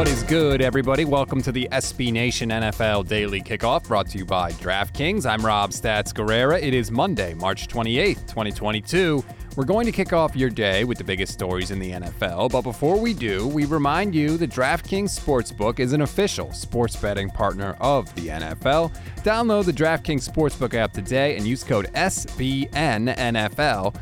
[0.00, 1.04] What is good, everybody?
[1.04, 5.28] Welcome to the SB Nation NFL Daily Kickoff brought to you by DraftKings.
[5.28, 6.58] I'm Rob Stats Guerrera.
[6.58, 9.22] It is Monday, March 28th, 2022.
[9.56, 12.62] We're going to kick off your day with the biggest stories in the NFL, but
[12.62, 17.76] before we do, we remind you that DraftKings Sportsbook is an official sports betting partner
[17.78, 18.96] of the NFL.
[19.18, 23.28] Download the DraftKings Sportsbook app today and use code SBNNFL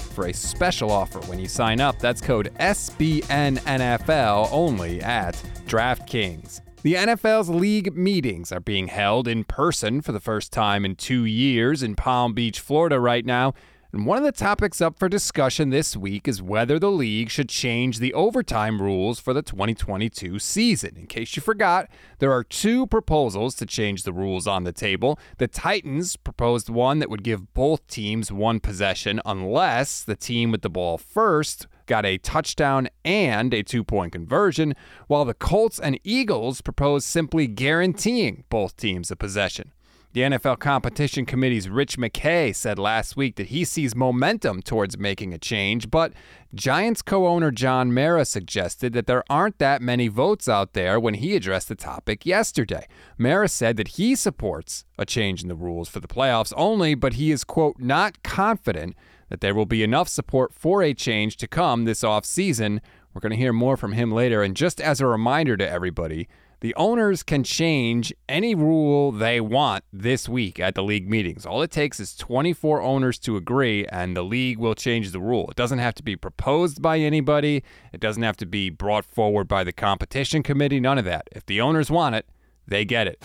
[0.00, 2.00] for a special offer when you sign up.
[2.00, 6.60] That's code SBNNFL only at DraftKings.
[6.82, 11.24] The NFL's league meetings are being held in person for the first time in two
[11.24, 13.54] years in Palm Beach, Florida, right now.
[13.94, 17.48] And one of the topics up for discussion this week is whether the league should
[17.48, 20.96] change the overtime rules for the 2022 season.
[20.96, 21.88] In case you forgot,
[22.18, 25.18] there are two proposals to change the rules on the table.
[25.38, 30.62] The Titans proposed one that would give both teams one possession unless the team with
[30.62, 34.74] the ball first got a touchdown and a two point conversion,
[35.06, 39.72] while the Colts and Eagles proposed simply guaranteeing both teams a possession.
[40.14, 45.34] The NFL Competition Committee's Rich McKay said last week that he sees momentum towards making
[45.34, 46.12] a change, but
[46.54, 51.14] Giants co owner John Mara suggested that there aren't that many votes out there when
[51.14, 52.86] he addressed the topic yesterday.
[53.18, 57.14] Mara said that he supports a change in the rules for the playoffs only, but
[57.14, 58.94] he is, quote, not confident
[59.28, 62.80] that there will be enough support for a change to come this offseason.
[63.12, 64.42] We're going to hear more from him later.
[64.42, 66.28] And just as a reminder to everybody,
[66.64, 71.44] the owners can change any rule they want this week at the league meetings.
[71.44, 75.46] All it takes is 24 owners to agree, and the league will change the rule.
[75.50, 79.46] It doesn't have to be proposed by anybody, it doesn't have to be brought forward
[79.46, 81.28] by the competition committee, none of that.
[81.32, 82.26] If the owners want it,
[82.66, 83.22] they get it.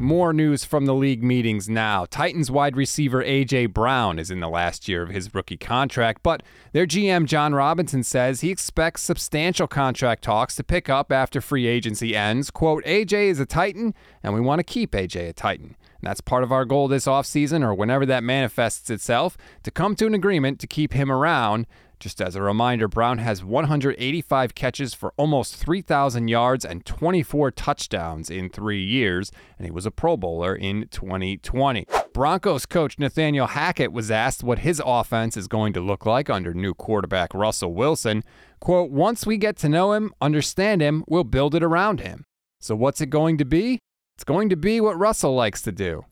[0.00, 2.06] More news from the league meetings now.
[2.08, 3.66] Titans wide receiver A.J.
[3.66, 8.04] Brown is in the last year of his rookie contract, but their GM Jon Robinson
[8.04, 12.48] says he expects substantial contract talks to pick up after free agency ends.
[12.52, 13.28] Quote, A.J.
[13.28, 15.30] is a Titan, and we want to keep A.J.
[15.30, 15.76] a Titan.
[16.00, 19.96] And that's part of our goal this offseason or whenever that manifests itself to come
[19.96, 21.66] to an agreement to keep him around.
[22.00, 28.30] Just as a reminder, Brown has 185 catches for almost 3,000 yards and 24 touchdowns
[28.30, 31.86] in three years, and he was a Pro Bowler in 2020.
[32.12, 36.54] Broncos coach Nathaniel Hackett was asked what his offense is going to look like under
[36.54, 38.22] new quarterback Russell Wilson.
[38.60, 42.24] Quote, Once we get to know him, understand him, we'll build it around him.
[42.60, 43.80] So, what's it going to be?
[44.14, 46.04] It's going to be what Russell likes to do.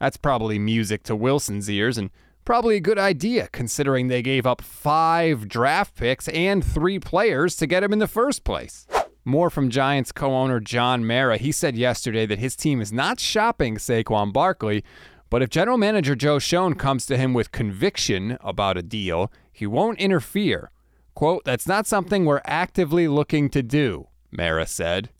[0.00, 2.10] That's probably music to Wilson's ears, and
[2.50, 7.66] Probably a good idea considering they gave up five draft picks and three players to
[7.68, 8.88] get him in the first place.
[9.24, 11.36] More from Giants co owner John Mara.
[11.36, 14.82] He said yesterday that his team is not shopping Saquon Barkley,
[15.30, 19.68] but if general manager Joe Schoen comes to him with conviction about a deal, he
[19.68, 20.72] won't interfere.
[21.14, 25.10] Quote, that's not something we're actively looking to do, Mara said.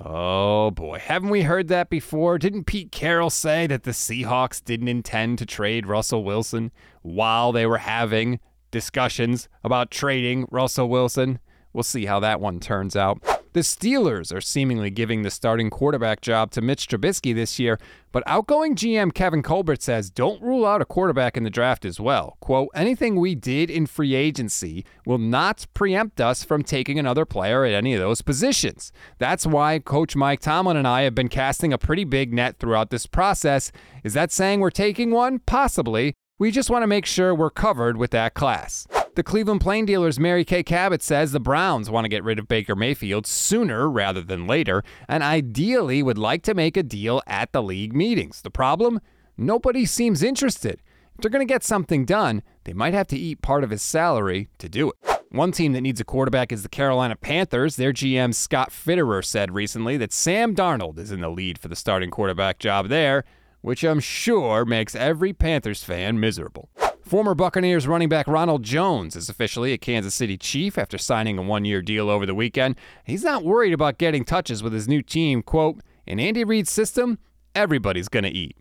[0.00, 2.38] Oh boy, haven't we heard that before?
[2.38, 6.72] Didn't Pete Carroll say that the Seahawks didn't intend to trade Russell Wilson
[7.02, 8.40] while they were having
[8.70, 11.38] discussions about trading Russell Wilson?
[11.72, 13.22] We'll see how that one turns out.
[13.54, 17.78] The Steelers are seemingly giving the starting quarterback job to Mitch Trubisky this year,
[18.10, 22.00] but outgoing GM Kevin Colbert says don't rule out a quarterback in the draft as
[22.00, 22.36] well.
[22.40, 27.64] Quote, anything we did in free agency will not preempt us from taking another player
[27.64, 28.90] at any of those positions.
[29.18, 32.90] That's why Coach Mike Tomlin and I have been casting a pretty big net throughout
[32.90, 33.70] this process.
[34.02, 35.38] Is that saying we're taking one?
[35.38, 36.14] Possibly.
[36.40, 38.88] We just want to make sure we're covered with that class.
[39.14, 42.48] The Cleveland Plain Dealers Mary Kay Cabot says the Browns want to get rid of
[42.48, 47.52] Baker Mayfield sooner rather than later, and ideally would like to make a deal at
[47.52, 48.42] the league meetings.
[48.42, 49.00] The problem?
[49.36, 50.82] Nobody seems interested.
[51.14, 53.82] If they're going to get something done, they might have to eat part of his
[53.82, 54.96] salary to do it.
[55.30, 57.76] One team that needs a quarterback is the Carolina Panthers.
[57.76, 61.76] Their GM Scott Fitterer said recently that Sam Darnold is in the lead for the
[61.76, 63.22] starting quarterback job there,
[63.60, 66.68] which I'm sure makes every Panthers fan miserable.
[67.04, 71.42] Former Buccaneers running back Ronald Jones is officially a Kansas City Chief after signing a
[71.42, 72.76] one year deal over the weekend.
[73.04, 75.42] He's not worried about getting touches with his new team.
[75.42, 77.18] Quote, in Andy Reid's system,
[77.54, 78.56] everybody's going to eat.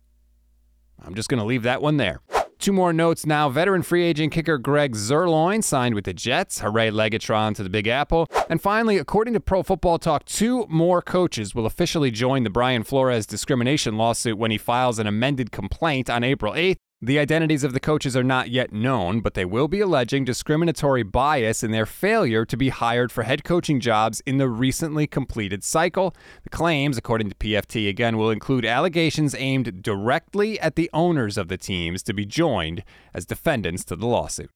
[1.02, 2.20] I'm just going to leave that one there.
[2.60, 3.48] Two more notes now.
[3.48, 6.60] Veteran free agent kicker Greg Zuerlein signed with the Jets.
[6.60, 8.28] Hooray, Legatron to the Big Apple.
[8.50, 12.84] And finally, according to Pro Football Talk, two more coaches will officially join the Brian
[12.84, 16.76] Flores discrimination lawsuit when he files an amended complaint on April 8th.
[17.06, 21.04] The identities of the coaches are not yet known, but they will be alleging discriminatory
[21.04, 25.66] bias in their failure to be hired for head coaching jobs in the recently completed
[25.66, 26.16] cycle.
[26.44, 31.50] The claims, according to PFT, again, will include allegations aimed directly at the owners of
[31.50, 34.50] the teams to be joined as defendants to the lawsuit.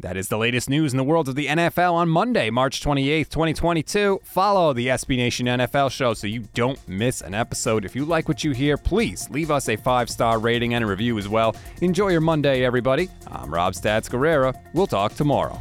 [0.00, 3.30] That is the latest news in the world of the NFL on Monday, March 28th,
[3.30, 4.20] 2022.
[4.22, 7.84] Follow the SB Nation NFL show so you don't miss an episode.
[7.84, 10.86] If you like what you hear, please leave us a five star rating and a
[10.86, 11.56] review as well.
[11.80, 13.08] Enjoy your Monday, everybody.
[13.26, 14.56] I'm Rob Stats Guerrera.
[14.72, 15.60] We'll talk tomorrow.